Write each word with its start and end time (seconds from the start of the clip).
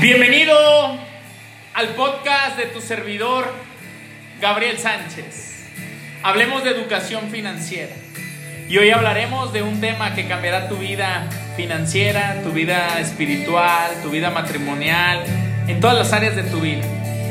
Bienvenido 0.00 0.56
al 1.74 1.88
podcast 1.96 2.56
de 2.56 2.66
tu 2.66 2.80
servidor, 2.80 3.52
Gabriel 4.40 4.78
Sánchez. 4.78 5.66
Hablemos 6.22 6.62
de 6.62 6.70
educación 6.70 7.30
financiera. 7.30 7.96
Y 8.68 8.78
hoy 8.78 8.90
hablaremos 8.90 9.52
de 9.52 9.62
un 9.62 9.80
tema 9.80 10.14
que 10.14 10.28
cambiará 10.28 10.68
tu 10.68 10.76
vida 10.76 11.28
financiera, 11.56 12.40
tu 12.44 12.52
vida 12.52 13.00
espiritual, 13.00 13.90
tu 14.00 14.10
vida 14.10 14.30
matrimonial, 14.30 15.24
en 15.66 15.80
todas 15.80 15.98
las 15.98 16.12
áreas 16.12 16.36
de 16.36 16.44
tu 16.44 16.60
vida. 16.60 16.86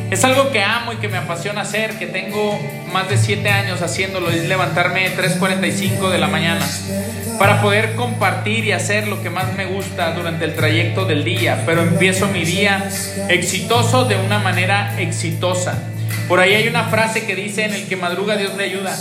Es 0.10 0.24
algo 0.24 0.52
que 0.52 0.64
amo 0.64 0.94
y 0.94 0.98
que 0.98 1.10
me 1.10 1.18
apasiona 1.18 1.62
hacer, 1.62 2.00
que 2.00 2.08
tengo 2.08 2.60
más 2.94 3.10
de 3.10 3.18
7 3.18 3.50
años 3.50 3.82
haciéndolo, 3.82 4.30
es 4.30 4.48
levantarme 4.48 5.10
3.45 5.16 6.10
de 6.10 6.18
la 6.18 6.28
mañana 6.28 6.66
para 7.38 7.62
poder 7.62 7.96
compartir 7.96 8.66
y 8.66 8.72
hacer 8.72 9.08
lo 9.08 9.22
que 9.22 9.30
más 9.30 9.54
me 9.56 9.66
gusta 9.66 10.14
durante 10.14 10.46
el 10.46 10.56
trayecto 10.56 11.06
del 11.06 11.24
día, 11.24 11.64
pero 11.66 11.82
empiezo 11.82 12.28
mi 12.28 12.46
día 12.46 12.90
exitoso 13.30 14.06
de 14.06 14.16
una 14.16 14.40
manera 14.40 15.00
exitosa. 15.00 15.78
Por 16.28 16.40
ahí 16.40 16.54
hay 16.54 16.68
una 16.68 16.86
frase 16.86 17.26
que 17.26 17.36
dice, 17.36 17.66
en 17.66 17.74
el 17.74 17.88
que 17.88 17.96
madruga 17.96 18.38
Dios 18.38 18.56
le 18.56 18.64
ayuda. 18.64 18.98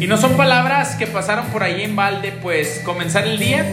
Y 0.00 0.06
no 0.06 0.16
son 0.16 0.36
palabras 0.36 0.94
que 0.94 1.06
pasaron 1.06 1.46
por 1.46 1.62
ahí 1.62 1.82
en 1.82 1.96
balde, 1.96 2.32
pues 2.40 2.80
comenzar 2.84 3.26
el 3.26 3.38
día 3.38 3.66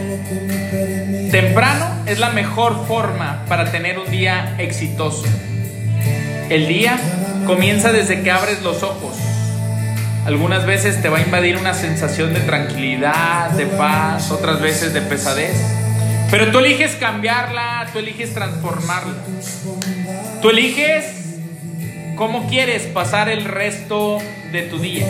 temprano 1.30 2.02
es 2.06 2.18
la 2.18 2.30
mejor 2.30 2.86
forma 2.86 3.44
para 3.48 3.70
tener 3.70 3.98
un 3.98 4.10
día 4.10 4.56
exitoso. 4.58 5.24
El 6.48 6.68
día 6.68 6.96
comienza 7.44 7.90
desde 7.90 8.22
que 8.22 8.30
abres 8.30 8.62
los 8.62 8.84
ojos. 8.84 9.16
Algunas 10.24 10.64
veces 10.64 11.02
te 11.02 11.08
va 11.08 11.18
a 11.18 11.22
invadir 11.22 11.56
una 11.56 11.74
sensación 11.74 12.34
de 12.34 12.40
tranquilidad, 12.40 13.50
de 13.50 13.66
paz, 13.66 14.30
otras 14.30 14.60
veces 14.60 14.92
de 14.94 15.00
pesadez. 15.00 15.56
Pero 16.30 16.50
tú 16.52 16.58
eliges 16.58 16.94
cambiarla, 16.96 17.88
tú 17.92 17.98
eliges 17.98 18.32
transformarla. 18.32 19.14
Tú 20.40 20.50
eliges 20.50 21.04
cómo 22.16 22.48
quieres 22.48 22.82
pasar 22.82 23.28
el 23.28 23.44
resto 23.44 24.18
de 24.52 24.62
tu 24.62 24.78
día. 24.78 25.06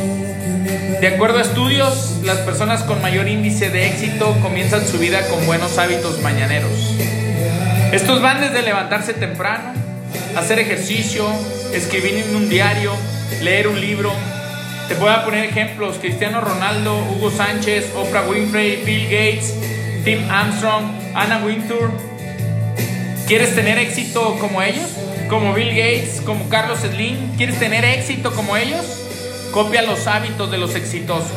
De 1.00 1.08
acuerdo 1.08 1.38
a 1.38 1.42
estudios, 1.42 2.20
las 2.24 2.38
personas 2.38 2.82
con 2.82 3.02
mayor 3.02 3.28
índice 3.28 3.68
de 3.70 3.88
éxito 3.88 4.36
comienzan 4.42 4.86
su 4.86 4.98
vida 4.98 5.20
con 5.28 5.44
buenos 5.44 5.76
hábitos 5.78 6.20
mañaneros. 6.22 6.96
Estos 7.92 8.20
van 8.20 8.40
desde 8.40 8.62
levantarse 8.62 9.14
temprano, 9.14 9.85
hacer 10.36 10.58
ejercicio, 10.58 11.26
escribir 11.72 12.14
en 12.16 12.36
un 12.36 12.48
diario, 12.48 12.92
leer 13.42 13.68
un 13.68 13.80
libro. 13.80 14.12
Te 14.86 14.94
voy 14.94 15.08
a 15.08 15.24
poner 15.24 15.44
ejemplos, 15.44 15.96
Cristiano 15.98 16.40
Ronaldo, 16.40 16.96
Hugo 17.10 17.30
Sánchez, 17.30 17.90
Oprah 17.96 18.28
Winfrey, 18.28 18.82
Bill 18.84 19.04
Gates, 19.04 19.54
Tim 20.04 20.30
Armstrong, 20.30 20.84
Anna 21.14 21.42
Wintour. 21.44 21.90
¿Quieres 23.26 23.54
tener 23.54 23.78
éxito 23.78 24.38
como 24.38 24.62
ellos? 24.62 24.88
Como 25.28 25.54
Bill 25.54 25.70
Gates, 25.70 26.20
como 26.24 26.48
Carlos 26.48 26.80
Slim. 26.80 27.36
¿Quieres 27.36 27.58
tener 27.58 27.84
éxito 27.84 28.32
como 28.32 28.56
ellos? 28.56 28.84
Copia 29.50 29.82
los 29.82 30.06
hábitos 30.06 30.50
de 30.50 30.58
los 30.58 30.76
exitosos. 30.76 31.32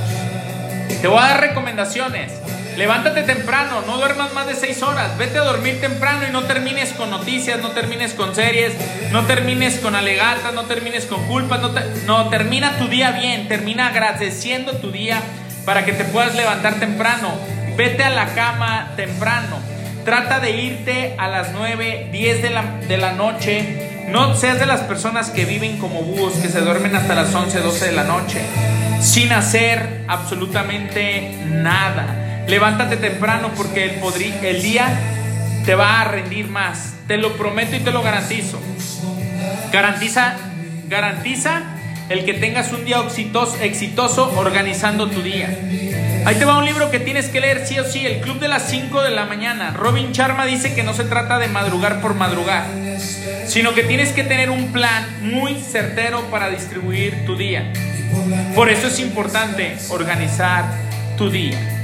Te 1.02 1.08
voy 1.08 1.18
a 1.18 1.30
dar 1.30 1.42
recomendaciones. 1.42 2.34
Levántate 2.80 3.24
temprano, 3.24 3.84
no 3.86 3.98
duermas 3.98 4.34
más 4.34 4.48
de 4.48 4.56
6 4.56 4.84
horas, 4.84 5.18
vete 5.18 5.38
a 5.38 5.42
dormir 5.42 5.82
temprano 5.82 6.26
y 6.26 6.32
no 6.32 6.46
termines 6.46 6.94
con 6.94 7.10
noticias, 7.10 7.60
no 7.60 7.72
termines 7.72 8.14
con 8.14 8.34
series, 8.34 8.72
no 9.12 9.26
termines 9.26 9.80
con 9.80 9.96
alegatas, 9.96 10.54
no 10.54 10.64
termines 10.64 11.06
con 11.06 11.28
culpas, 11.28 11.60
no, 11.60 11.74
no 12.06 12.30
termina 12.30 12.78
tu 12.78 12.88
día 12.88 13.12
bien, 13.12 13.50
termina 13.50 13.88
agradeciendo 13.88 14.78
tu 14.78 14.92
día 14.92 15.22
para 15.66 15.84
que 15.84 15.92
te 15.92 16.06
puedas 16.06 16.36
levantar 16.36 16.76
temprano. 16.76 17.34
Vete 17.76 18.06
a 18.06 18.12
la 18.12 18.28
cama 18.28 18.94
temprano. 18.96 19.58
Trata 20.06 20.40
de 20.40 20.52
irte 20.52 21.16
a 21.18 21.28
las 21.28 21.52
9, 21.52 22.08
10 22.14 22.42
de 22.42 22.50
la, 22.50 22.64
de 22.88 22.96
la 22.96 23.12
noche. 23.12 24.06
No 24.08 24.38
seas 24.38 24.58
de 24.58 24.66
las 24.66 24.80
personas 24.84 25.32
que 25.32 25.44
viven 25.44 25.80
como 25.80 26.04
búhos, 26.04 26.36
que 26.36 26.48
se 26.48 26.62
duermen 26.62 26.96
hasta 26.96 27.14
las 27.14 27.36
11, 27.36 27.60
12 27.60 27.88
de 27.88 27.92
la 27.92 28.06
noche, 28.06 28.40
sin 29.02 29.34
hacer 29.34 30.06
absolutamente 30.08 31.36
nada. 31.46 32.28
Levántate 32.50 32.98
temprano 32.98 33.52
porque 33.56 34.00
el, 34.42 34.62
día 34.64 34.90
te 35.66 35.76
va 35.76 36.02
a 36.02 36.06
rendir 36.06 36.48
más. 36.48 36.96
Te 37.08 37.18
lo 37.18 37.38
prometo 37.38 37.76
y 37.76 37.80
te 37.80 37.92
lo 37.92 38.02
garantizo. 38.02 38.60
Garantiza, 39.72 40.34
garantiza 40.88 41.62
el 42.10 42.26
que 42.26 42.34
tengas 42.34 42.74
un 42.74 42.86
día 42.86 43.02
exitoso, 43.06 43.56
exitoso 43.62 44.34
organizando 44.36 45.08
tu 45.12 45.22
día. 45.22 45.48
Ahí 46.26 46.36
te 46.38 46.46
va 46.46 46.58
un 46.58 46.66
libro 46.66 46.90
que 46.90 47.00
tienes 47.00 47.28
que 47.28 47.40
leer 47.40 47.68
sí 47.68 47.78
o 47.78 47.84
sí, 47.84 48.04
El 48.04 48.20
Club 48.22 48.40
de 48.40 48.48
las 48.48 48.68
5 48.68 49.04
de 49.04 49.12
la 49.12 49.26
mañana. 49.26 49.70
Robin 49.78 50.12
Sharma 50.12 50.48
dice 50.48 50.74
que 50.74 50.82
no 50.82 50.96
se 50.96 51.04
trata 51.04 51.38
de 51.38 51.50
madrugar 51.50 52.02
por 52.02 52.16
madrugar, 52.16 52.66
sino 53.46 53.76
que 53.76 53.84
tienes 53.84 54.12
que 54.12 54.24
tener 54.24 54.50
un 54.50 54.72
plan 54.72 55.06
muy 55.22 55.62
certero 55.62 56.24
para 56.32 56.50
distribuir 56.50 57.28
tu 57.28 57.38
día. 57.38 57.72
Por 58.56 58.72
eso 58.72 58.88
es 58.88 59.00
importante 59.00 59.78
organizar 59.92 60.66
tu 61.16 61.30
día. 61.30 61.79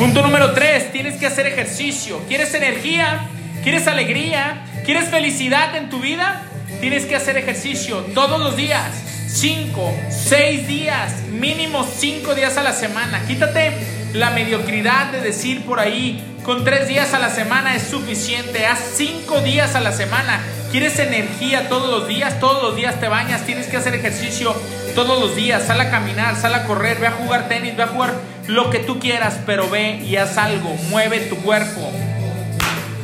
Punto 0.00 0.22
número 0.22 0.52
tres, 0.54 0.92
tienes 0.92 1.18
que 1.18 1.26
hacer 1.26 1.46
ejercicio. 1.46 2.22
¿Quieres 2.26 2.54
energía? 2.54 3.28
¿Quieres 3.62 3.86
alegría? 3.86 4.64
¿Quieres 4.86 5.10
felicidad 5.10 5.76
en 5.76 5.90
tu 5.90 6.00
vida? 6.00 6.40
Tienes 6.80 7.04
que 7.04 7.16
hacer 7.16 7.36
ejercicio 7.36 7.98
todos 8.14 8.40
los 8.40 8.56
días. 8.56 8.92
Cinco, 9.28 9.94
seis 10.08 10.66
días, 10.66 11.24
mínimo 11.28 11.86
cinco 11.86 12.34
días 12.34 12.56
a 12.56 12.62
la 12.62 12.72
semana. 12.72 13.22
Quítate 13.26 13.74
la 14.14 14.30
mediocridad 14.30 15.12
de 15.12 15.20
decir 15.20 15.66
por 15.66 15.78
ahí, 15.78 16.24
con 16.44 16.64
tres 16.64 16.88
días 16.88 17.12
a 17.12 17.18
la 17.18 17.28
semana 17.28 17.76
es 17.76 17.82
suficiente. 17.82 18.64
Haz 18.64 18.80
cinco 18.96 19.42
días 19.42 19.74
a 19.74 19.80
la 19.80 19.92
semana. 19.92 20.40
¿Quieres 20.70 20.98
energía 20.98 21.68
todos 21.68 21.90
los 21.90 22.08
días? 22.08 22.40
Todos 22.40 22.62
los 22.62 22.74
días 22.74 22.98
te 23.00 23.08
bañas, 23.08 23.44
tienes 23.44 23.66
que 23.66 23.76
hacer 23.76 23.94
ejercicio 23.94 24.56
todos 24.94 25.20
los 25.20 25.36
días. 25.36 25.64
Sal 25.64 25.78
a 25.78 25.90
caminar, 25.90 26.36
sal 26.36 26.54
a 26.54 26.64
correr, 26.64 26.98
ve 26.98 27.08
a 27.08 27.12
jugar 27.12 27.48
tenis, 27.48 27.76
ve 27.76 27.82
a 27.82 27.88
jugar 27.88 28.14
lo 28.46 28.70
que 28.70 28.78
tú 28.80 28.98
quieras, 28.98 29.38
pero 29.46 29.68
ve 29.68 29.96
y 29.96 30.16
haz 30.16 30.38
algo, 30.38 30.74
mueve 30.88 31.20
tu 31.20 31.36
cuerpo. 31.36 31.80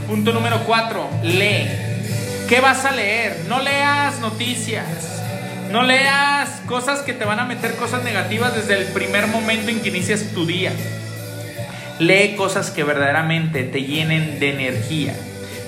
Punto 0.07 0.33
número 0.33 0.61
cuatro, 0.65 1.09
lee. 1.23 1.69
¿Qué 2.49 2.61
vas 2.61 2.85
a 2.85 2.93
leer? 2.93 3.45
No 3.49 3.61
leas 3.61 4.21
noticias. 4.21 4.87
No 5.71 5.83
leas 5.83 6.49
cosas 6.67 7.01
que 7.01 7.13
te 7.13 7.25
van 7.25 7.41
a 7.41 7.45
meter 7.45 7.75
cosas 7.75 8.05
negativas 8.05 8.55
desde 8.55 8.79
el 8.79 8.85
primer 8.93 9.27
momento 9.27 9.71
en 9.71 9.81
que 9.81 9.89
inicias 9.89 10.33
tu 10.33 10.47
día. 10.47 10.73
Lee 11.99 12.37
cosas 12.37 12.71
que 12.71 12.85
verdaderamente 12.85 13.65
te 13.65 13.83
llenen 13.83 14.39
de 14.39 14.51
energía. 14.51 15.15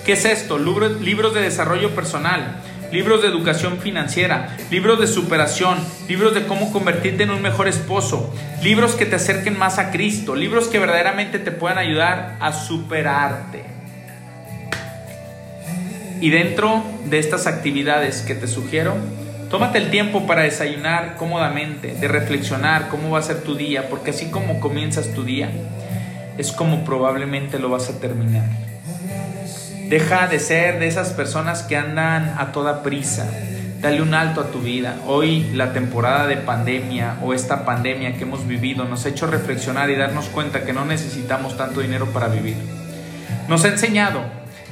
¿Qué 0.06 0.12
es 0.12 0.24
esto? 0.24 0.58
Libros 0.58 1.34
de 1.34 1.42
desarrollo 1.42 1.94
personal, 1.94 2.60
libros 2.92 3.22
de 3.22 3.28
educación 3.28 3.78
financiera, 3.78 4.56
libros 4.70 4.98
de 4.98 5.06
superación, 5.06 5.78
libros 6.08 6.34
de 6.34 6.46
cómo 6.46 6.72
convertirte 6.72 7.24
en 7.24 7.30
un 7.30 7.42
mejor 7.42 7.68
esposo, 7.68 8.32
libros 8.62 8.94
que 8.94 9.06
te 9.06 9.16
acerquen 9.16 9.58
más 9.58 9.78
a 9.78 9.90
Cristo, 9.90 10.34
libros 10.34 10.68
que 10.68 10.78
verdaderamente 10.78 11.38
te 11.38 11.50
puedan 11.50 11.78
ayudar 11.78 12.36
a 12.40 12.52
superarte. 12.52 13.64
Y 16.20 16.30
dentro 16.30 16.82
de 17.04 17.18
estas 17.18 17.46
actividades 17.46 18.22
que 18.22 18.34
te 18.34 18.48
sugiero, 18.48 18.96
tómate 19.50 19.78
el 19.78 19.90
tiempo 19.90 20.26
para 20.26 20.42
desayunar 20.42 21.14
cómodamente, 21.16 21.94
de 21.94 22.08
reflexionar 22.08 22.88
cómo 22.88 23.10
va 23.10 23.20
a 23.20 23.22
ser 23.22 23.42
tu 23.42 23.54
día, 23.54 23.88
porque 23.88 24.10
así 24.10 24.30
como 24.30 24.58
comienzas 24.58 25.14
tu 25.14 25.22
día, 25.22 25.50
es 26.36 26.52
como 26.52 26.84
probablemente 26.84 27.58
lo 27.58 27.68
vas 27.68 27.88
a 27.88 28.00
terminar. 28.00 28.44
Deja 29.88 30.26
de 30.26 30.38
ser 30.38 30.80
de 30.80 30.86
esas 30.86 31.14
personas 31.14 31.62
que 31.62 31.74
andan 31.74 32.34
a 32.36 32.52
toda 32.52 32.82
prisa. 32.82 33.26
Dale 33.80 34.02
un 34.02 34.12
alto 34.12 34.42
a 34.42 34.50
tu 34.50 34.60
vida. 34.60 34.98
Hoy 35.06 35.50
la 35.54 35.72
temporada 35.72 36.26
de 36.26 36.36
pandemia 36.36 37.16
o 37.22 37.32
esta 37.32 37.64
pandemia 37.64 38.14
que 38.14 38.24
hemos 38.24 38.46
vivido 38.46 38.84
nos 38.84 39.06
ha 39.06 39.08
hecho 39.08 39.26
reflexionar 39.26 39.88
y 39.88 39.96
darnos 39.96 40.26
cuenta 40.26 40.64
que 40.64 40.74
no 40.74 40.84
necesitamos 40.84 41.56
tanto 41.56 41.80
dinero 41.80 42.04
para 42.12 42.28
vivir. 42.28 42.56
Nos 43.48 43.64
ha 43.64 43.68
enseñado 43.68 44.20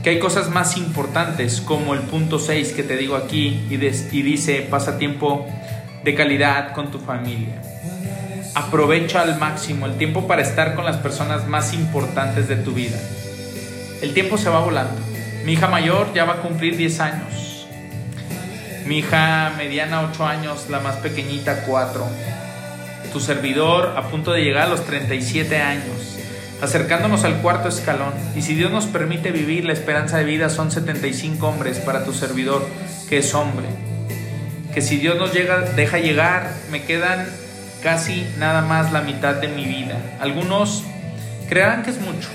que 0.02 0.10
hay 0.10 0.18
cosas 0.18 0.50
más 0.50 0.76
importantes 0.76 1.62
como 1.62 1.94
el 1.94 2.00
punto 2.00 2.38
6 2.38 2.74
que 2.74 2.82
te 2.82 2.98
digo 2.98 3.16
aquí 3.16 3.66
y, 3.70 3.76
y 3.76 4.22
dice 4.22 4.66
pasa 4.68 4.98
tiempo 4.98 5.46
de 6.04 6.14
calidad 6.14 6.74
con 6.74 6.90
tu 6.90 6.98
familia. 6.98 7.62
Aprovecha 8.54 9.22
al 9.22 9.38
máximo 9.38 9.86
el 9.86 9.96
tiempo 9.96 10.26
para 10.26 10.42
estar 10.42 10.74
con 10.74 10.84
las 10.84 10.98
personas 10.98 11.48
más 11.48 11.72
importantes 11.72 12.48
de 12.48 12.56
tu 12.56 12.72
vida. 12.72 12.98
El 14.06 14.14
tiempo 14.14 14.38
se 14.38 14.48
va 14.48 14.60
volando. 14.60 14.94
Mi 15.44 15.54
hija 15.54 15.66
mayor 15.66 16.14
ya 16.14 16.24
va 16.24 16.34
a 16.34 16.36
cumplir 16.36 16.76
10 16.76 17.00
años. 17.00 17.66
Mi 18.86 18.98
hija 18.98 19.52
mediana 19.56 20.08
8 20.12 20.24
años, 20.24 20.66
la 20.70 20.78
más 20.78 20.94
pequeñita 20.98 21.62
4. 21.62 22.06
Tu 23.12 23.18
servidor 23.18 23.94
a 23.96 24.02
punto 24.02 24.30
de 24.30 24.44
llegar 24.44 24.66
a 24.66 24.68
los 24.68 24.84
37 24.84 25.58
años, 25.58 26.18
acercándonos 26.62 27.24
al 27.24 27.38
cuarto 27.38 27.68
escalón. 27.68 28.14
Y 28.36 28.42
si 28.42 28.54
Dios 28.54 28.70
nos 28.70 28.86
permite 28.86 29.32
vivir, 29.32 29.64
la 29.64 29.72
esperanza 29.72 30.18
de 30.18 30.24
vida 30.24 30.50
son 30.50 30.70
75 30.70 31.44
hombres 31.44 31.80
para 31.80 32.04
tu 32.04 32.12
servidor, 32.12 32.64
que 33.08 33.18
es 33.18 33.34
hombre. 33.34 33.66
Que 34.72 34.82
si 34.82 34.98
Dios 34.98 35.18
nos 35.18 35.34
llega, 35.34 35.62
deja 35.62 35.98
llegar, 35.98 36.52
me 36.70 36.84
quedan 36.84 37.26
casi 37.82 38.24
nada 38.38 38.62
más 38.62 38.92
la 38.92 39.00
mitad 39.00 39.34
de 39.34 39.48
mi 39.48 39.64
vida. 39.64 39.96
Algunos 40.20 40.84
creerán 41.48 41.82
que 41.82 41.90
es 41.90 42.00
mucho, 42.00 42.28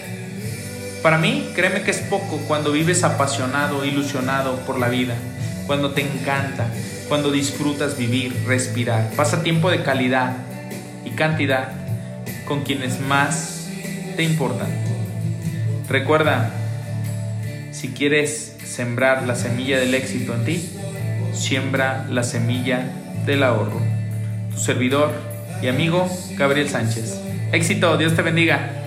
Para 1.01 1.18
mí, 1.18 1.51
créeme 1.56 1.81
que 1.81 1.92
es 1.92 1.98
poco 1.98 2.38
cuando 2.48 2.71
vives 2.71 3.03
apasionado, 3.03 3.83
ilusionado 3.83 4.57
por 4.68 4.77
la 4.80 4.88
vida, 4.88 5.15
cuando 5.65 5.92
te 5.92 6.01
encanta, 6.01 6.68
cuando 7.09 7.31
disfrutas 7.31 7.98
vivir, 7.98 8.44
respirar. 8.45 9.09
Pasa 9.15 9.42
tiempo 9.42 9.71
de 9.71 9.81
calidad 9.81 10.33
y 11.03 11.09
cantidad 11.12 11.71
con 12.45 12.63
quienes 12.63 13.00
más 13.00 13.68
te 14.15 14.24
importan. 14.24 14.68
Recuerda, 15.89 16.51
si 17.71 17.89
quieres 17.89 18.56
sembrar 18.63 19.25
la 19.25 19.36
semilla 19.36 19.80
del 19.80 19.95
éxito 19.95 20.36
en 20.36 20.45
ti, 20.45 20.69
siembra 21.33 22.06
la 22.09 22.24
semilla 22.24 22.92
del 23.25 23.42
ahorro. 23.42 23.81
Tu 24.51 24.59
servidor 24.59 25.12
y 25.63 25.68
amigo 25.68 26.07
Gabriel 26.38 26.69
Sánchez. 26.69 27.19
Éxito, 27.51 27.98
Dios 27.98 28.15
te 28.15 28.21
bendiga. 28.21 28.81